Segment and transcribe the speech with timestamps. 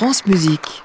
[0.00, 0.82] France Musique.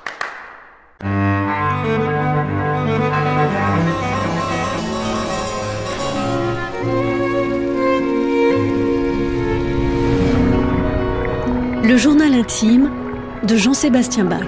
[11.82, 12.92] Le journal intime
[13.44, 14.42] de Jean-Sébastien Bach.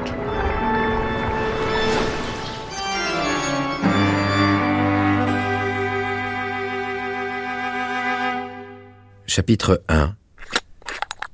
[9.28, 10.14] Chapitre 1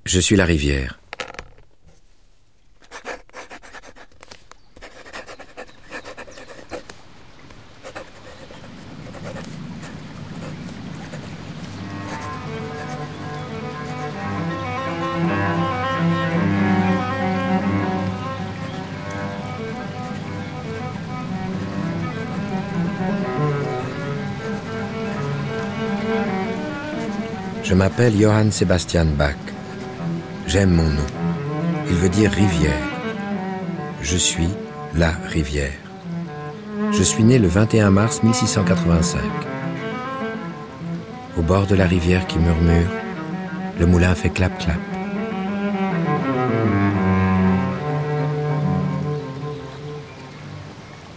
[0.06, 1.00] Je suis la rivière.
[27.74, 29.34] Je m'appelle Johann Sebastian Bach.
[30.46, 31.08] J'aime mon nom.
[31.90, 32.88] Il veut dire rivière.
[34.00, 34.50] Je suis
[34.94, 35.74] la rivière.
[36.92, 39.22] Je suis né le 21 mars 1685.
[41.36, 42.92] Au bord de la rivière qui murmure,
[43.80, 44.78] le moulin fait clap-clap.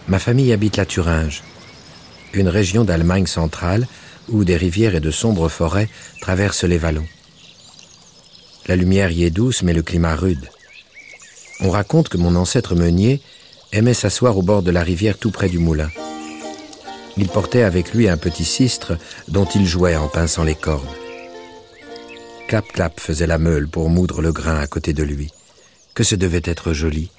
[0.07, 1.43] Ma famille habite la Thuringe,
[2.33, 3.85] une région d'Allemagne centrale
[4.29, 5.89] où des rivières et de sombres forêts
[6.21, 7.07] traversent les vallons.
[8.67, 10.49] La lumière y est douce, mais le climat rude.
[11.61, 13.21] On raconte que mon ancêtre meunier
[13.71, 15.89] aimait s'asseoir au bord de la rivière tout près du moulin.
[17.17, 20.85] Il portait avec lui un petit sistre dont il jouait en pinçant les cordes.
[22.47, 25.31] Clap-clap faisait la meule pour moudre le grain à côté de lui.
[25.95, 27.09] Que ce devait être joli.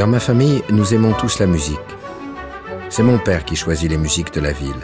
[0.00, 1.78] Dans ma famille, nous aimons tous la musique.
[2.88, 4.80] C'est mon père qui choisit les musiques de la ville.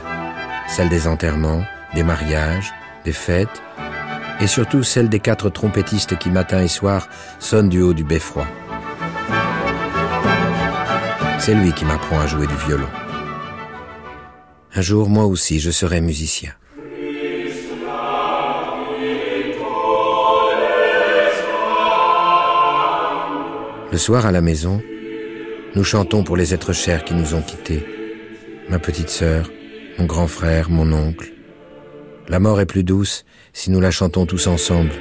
[0.68, 1.64] Celles des enterrements,
[1.94, 2.74] des mariages,
[3.06, 3.62] des fêtes,
[4.42, 8.46] et surtout celles des quatre trompettistes qui matin et soir sonnent du haut du beffroi.
[11.38, 12.90] C'est lui qui m'apprend à jouer du violon.
[14.74, 16.52] Un jour, moi aussi, je serai musicien.
[23.90, 24.82] Le soir à la maison,
[25.76, 27.84] nous chantons pour les êtres chers qui nous ont quittés.
[28.70, 29.50] Ma petite sœur,
[29.98, 31.34] mon grand frère, mon oncle.
[32.28, 34.92] La mort est plus douce si nous la chantons tous ensemble.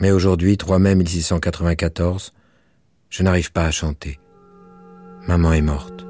[0.00, 2.34] Mais aujourd'hui, 3 mai 1694,
[3.12, 4.18] je n'arrive pas à chanter.
[5.28, 6.06] Maman est morte.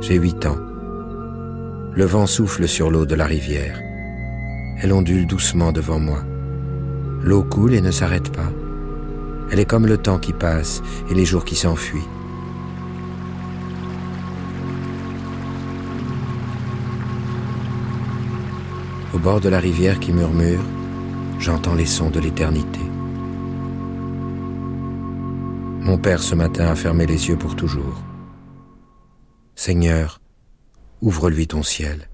[0.00, 0.58] J'ai huit ans.
[1.92, 3.80] Le vent souffle sur l'eau de la rivière.
[4.82, 6.24] Elle ondule doucement devant moi.
[7.22, 8.50] L'eau coule et ne s'arrête pas.
[9.50, 12.08] Elle est comme le temps qui passe et les jours qui s'enfuient.
[19.14, 20.62] Au bord de la rivière qui murmure,
[21.38, 22.80] j'entends les sons de l'éternité.
[25.80, 28.02] Mon père ce matin a fermé les yeux pour toujours.
[29.54, 30.20] Seigneur,
[31.00, 32.08] ouvre-lui ton ciel.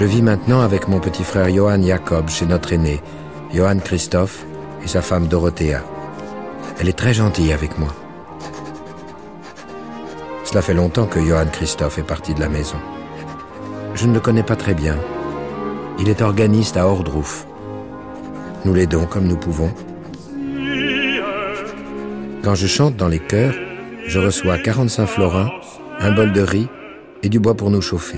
[0.00, 3.02] Je vis maintenant avec mon petit frère Johann Jacob chez notre aîné,
[3.52, 4.46] Johann Christophe
[4.82, 5.82] et sa femme Dorothea.
[6.78, 7.94] Elle est très gentille avec moi.
[10.44, 12.78] Cela fait longtemps que Johann Christophe est parti de la maison.
[13.94, 14.96] Je ne le connais pas très bien.
[15.98, 17.46] Il est organiste à Ordruf.
[18.64, 19.70] Nous l'aidons comme nous pouvons.
[22.42, 23.54] Quand je chante dans les chœurs,
[24.06, 25.50] je reçois 45 florins,
[25.98, 26.68] un bol de riz
[27.22, 28.16] et du bois pour nous chauffer.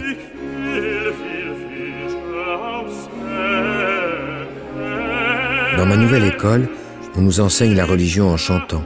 [5.83, 6.69] Dans ma nouvelle école,
[7.17, 8.85] on nous enseigne la religion en chantant.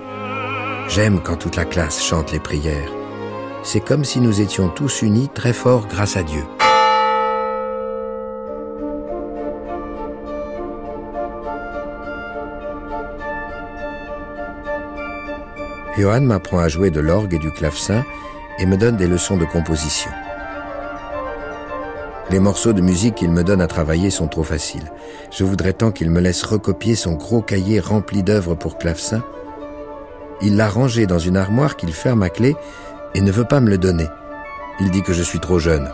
[0.89, 2.91] J'aime quand toute la classe chante les prières.
[3.63, 6.43] C'est comme si nous étions tous unis très forts grâce à Dieu.
[15.99, 18.07] Johan m'apprend à jouer de l'orgue et du clavecin
[18.59, 20.11] et me donne des leçons de composition.
[22.29, 24.91] Les morceaux de musique qu'il me donne à travailler sont trop faciles.
[25.31, 29.23] Je voudrais tant qu'il me laisse recopier son gros cahier rempli d'œuvres pour clavecin.
[30.43, 32.57] Il l'a rangé dans une armoire qu'il ferme à clé
[33.15, 34.09] et ne veut pas me le donner.
[34.81, 35.89] Il dit que je suis trop jeune.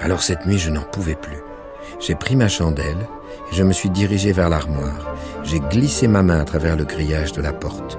[0.00, 1.38] Alors cette nuit, je n'en pouvais plus.
[2.00, 3.08] J'ai pris ma chandelle
[3.50, 5.16] et je me suis dirigé vers l'armoire.
[5.42, 7.98] J'ai glissé ma main à travers le grillage de la porte.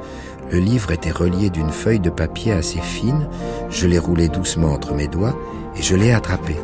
[0.52, 3.28] Le livre était relié d'une feuille de papier assez fine.
[3.70, 5.38] Je l'ai roulé doucement entre mes doigts
[5.78, 6.56] et je l'ai attrapé.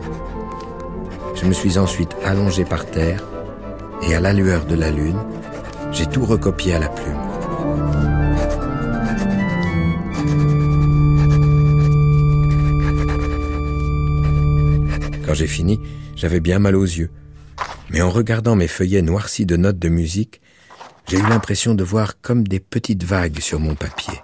[1.36, 3.24] Je me suis ensuite allongé par terre
[4.08, 5.20] et à la lueur de la lune,
[5.92, 7.16] j'ai tout recopié à la plume.
[15.26, 15.80] Quand j'ai fini,
[16.16, 17.12] j'avais bien mal aux yeux.
[17.92, 20.42] Mais en regardant mes feuillets noircis de notes de musique,
[21.08, 24.22] j'ai eu l'impression de voir comme des petites vagues sur mon papier.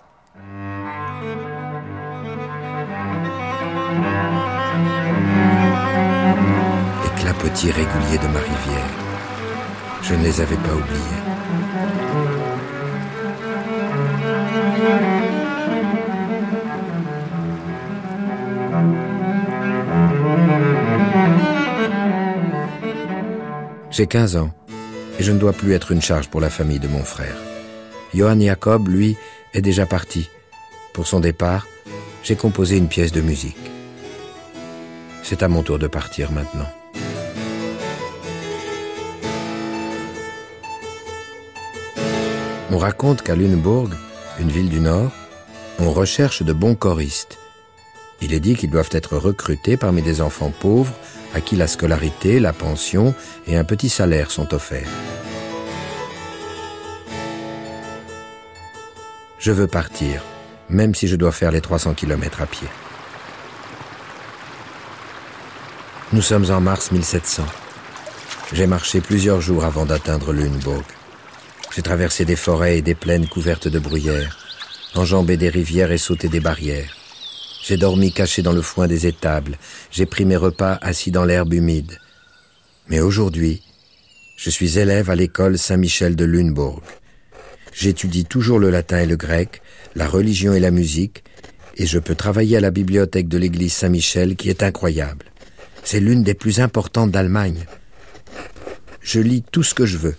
[7.04, 8.90] Les clapotis réguliers de ma rivière.
[10.02, 11.22] Je ne les avais pas oubliés.
[23.92, 24.52] J'ai 15 ans
[25.22, 27.38] et je ne dois plus être une charge pour la famille de mon frère.
[28.12, 29.18] Johann Jacob, lui,
[29.54, 30.28] est déjà parti.
[30.94, 31.68] Pour son départ,
[32.24, 33.70] j'ai composé une pièce de musique.
[35.22, 36.66] C'est à mon tour de partir maintenant.
[42.72, 43.92] On raconte qu'à Lunebourg,
[44.40, 45.12] une ville du Nord,
[45.78, 47.38] on recherche de bons choristes.
[48.22, 50.96] Il est dit qu'ils doivent être recrutés parmi des enfants pauvres
[51.34, 53.14] à qui la scolarité, la pension
[53.48, 54.90] et un petit salaire sont offerts.
[59.40, 60.22] Je veux partir,
[60.70, 62.68] même si je dois faire les 300 km à pied.
[66.14, 67.44] Nous sommes en mars 1700.
[68.54, 70.84] J'ai marché plusieurs jours avant d'atteindre Lunebourg.
[71.74, 74.38] J'ai traversé des forêts et des plaines couvertes de bruyères,
[74.94, 77.01] enjambé des rivières et sauté des barrières.
[77.64, 79.58] J'ai dormi caché dans le foin des étables,
[79.92, 82.00] j'ai pris mes repas assis dans l'herbe humide.
[82.88, 83.62] Mais aujourd'hui,
[84.36, 86.82] je suis élève à l'école Saint-Michel de Lunebourg.
[87.72, 89.62] J'étudie toujours le latin et le grec,
[89.94, 91.24] la religion et la musique,
[91.78, 95.26] et je peux travailler à la bibliothèque de l'église Saint-Michel qui est incroyable.
[95.84, 97.66] C'est l'une des plus importantes d'Allemagne.
[99.02, 100.16] Je lis tout ce que je veux.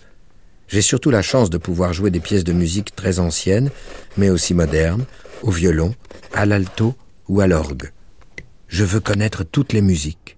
[0.69, 3.71] J'ai surtout la chance de pouvoir jouer des pièces de musique très anciennes,
[4.17, 5.05] mais aussi modernes,
[5.43, 5.95] au violon,
[6.33, 6.95] à l'alto
[7.33, 7.93] ou à l'orgue.
[8.69, 10.37] Je veux connaître toutes les musiques.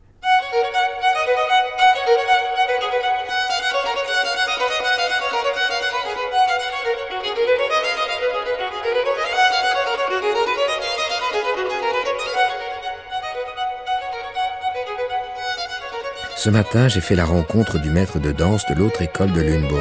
[16.36, 19.80] Ce matin, j'ai fait la rencontre du maître de danse de l'autre école de Lunebourg,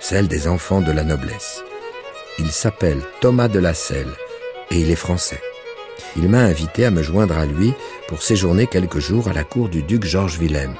[0.00, 1.62] celle des enfants de la noblesse.
[2.40, 4.12] Il s'appelle Thomas de la Selle
[4.72, 5.40] et il est français
[6.16, 7.72] il m'a invité à me joindre à lui
[8.08, 10.74] pour séjourner quelques jours à la cour du duc Georges Wilhelm.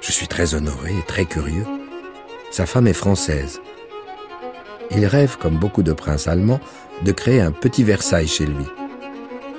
[0.00, 1.66] Je suis très honoré et très curieux.
[2.50, 3.60] Sa femme est française.
[4.90, 6.60] Il rêve, comme beaucoup de princes allemands,
[7.04, 8.66] de créer un petit Versailles chez lui.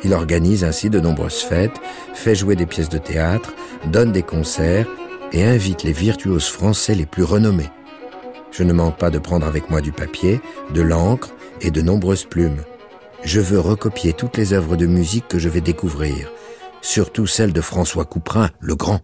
[0.04, 1.80] Il organise ainsi de nombreuses fêtes,
[2.14, 3.54] fait jouer des pièces de théâtre,
[3.86, 4.88] donne des concerts
[5.32, 7.70] et invite les virtuoses français les plus renommés.
[8.52, 10.42] Je ne manque pas de prendre avec moi du papier,
[10.74, 11.30] de l'encre
[11.62, 12.64] et de nombreuses plumes
[13.24, 16.32] je veux recopier toutes les œuvres de musique que je vais découvrir,
[16.82, 19.02] surtout celles de François Couperin, le grand.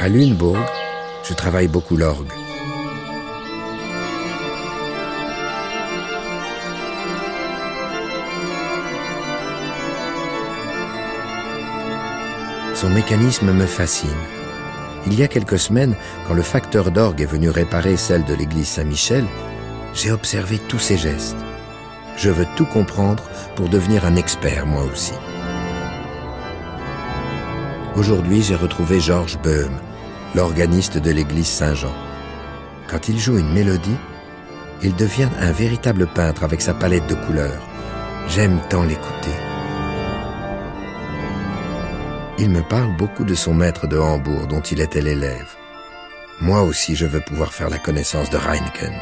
[0.00, 0.56] À Lunebourg,
[1.24, 2.47] je travaille beaucoup l'orgue.
[12.80, 14.22] Son mécanisme me fascine.
[15.04, 15.96] Il y a quelques semaines,
[16.28, 19.24] quand le facteur d'orgue est venu réparer celle de l'église Saint-Michel,
[19.94, 21.36] j'ai observé tous ses gestes.
[22.16, 23.24] Je veux tout comprendre
[23.56, 25.14] pour devenir un expert moi aussi.
[27.96, 29.72] Aujourd'hui, j'ai retrouvé Georges Böhm,
[30.36, 31.96] l'organiste de l'église Saint-Jean.
[32.88, 33.98] Quand il joue une mélodie,
[34.84, 37.66] il devient un véritable peintre avec sa palette de couleurs.
[38.28, 39.47] J'aime tant l'écouter.
[42.40, 45.56] Il me parle beaucoup de son maître de Hambourg dont il était l'élève.
[46.40, 48.94] Moi aussi, je veux pouvoir faire la connaissance de Reinken.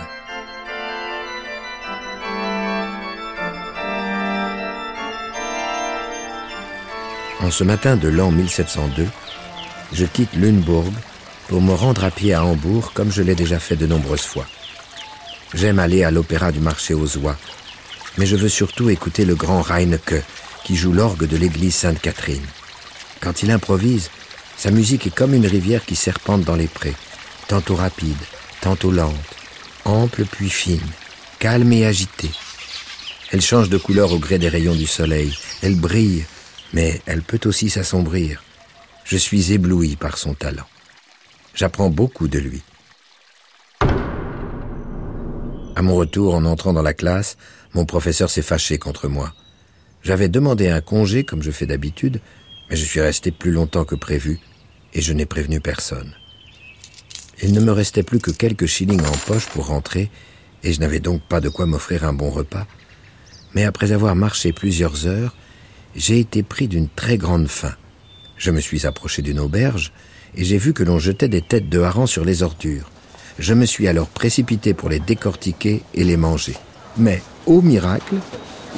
[7.40, 9.06] En ce matin de l'an 1702,
[9.92, 10.90] je quitte Lunebourg
[11.48, 14.46] pour me rendre à pied à Hambourg comme je l'ai déjà fait de nombreuses fois.
[15.52, 17.36] J'aime aller à l'opéra du marché aux oies,
[18.16, 20.24] mais je veux surtout écouter le grand Reinecke
[20.64, 22.46] qui joue l'orgue de l'église Sainte-Catherine.
[23.20, 24.10] Quand il improvise,
[24.56, 26.94] sa musique est comme une rivière qui serpente dans les prés,
[27.48, 28.16] tantôt rapide,
[28.60, 29.14] tantôt lente,
[29.84, 30.80] ample puis fine,
[31.38, 32.30] calme et agitée.
[33.32, 36.24] Elle change de couleur au gré des rayons du soleil, elle brille,
[36.72, 38.42] mais elle peut aussi s'assombrir.
[39.04, 40.66] Je suis ébloui par son talent.
[41.54, 42.62] J'apprends beaucoup de lui.
[45.74, 47.36] À mon retour, en entrant dans la classe,
[47.74, 49.32] mon professeur s'est fâché contre moi.
[50.02, 52.20] J'avais demandé un congé, comme je fais d'habitude,
[52.68, 54.40] mais je suis resté plus longtemps que prévu,
[54.94, 56.14] et je n'ai prévenu personne.
[57.42, 60.10] Il ne me restait plus que quelques shillings en poche pour rentrer,
[60.62, 62.66] et je n'avais donc pas de quoi m'offrir un bon repas.
[63.54, 65.34] Mais après avoir marché plusieurs heures,
[65.94, 67.74] j'ai été pris d'une très grande faim.
[68.36, 69.92] Je me suis approché d'une auberge,
[70.34, 72.90] et j'ai vu que l'on jetait des têtes de harengs sur les ordures.
[73.38, 76.56] Je me suis alors précipité pour les décortiquer et les manger.
[76.96, 78.16] Mais, au miracle,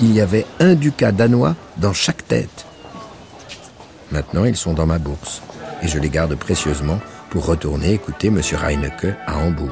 [0.00, 2.66] il y avait un ducat danois dans chaque tête.
[4.10, 5.42] Maintenant, ils sont dans ma bourse,
[5.82, 6.98] et je les garde précieusement
[7.30, 8.40] pour retourner écouter M.
[8.54, 9.70] Reinecke à Hambourg.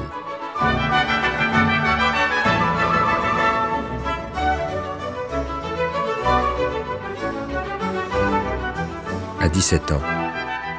[9.41, 10.01] À 17 ans,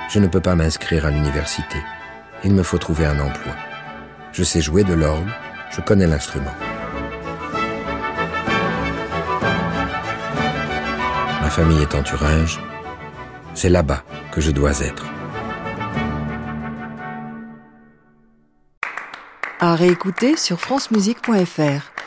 [0.09, 1.79] je ne peux pas m'inscrire à l'université.
[2.45, 3.55] Il me faut trouver un emploi.
[4.33, 5.29] Je sais jouer de l'orgue,
[5.71, 6.55] je connais l'instrument.
[11.43, 12.61] Ma famille est en Thuringe,
[13.59, 15.05] c'est là-bas que je dois être.
[19.59, 21.98] À réécouter sur francemusique.fr.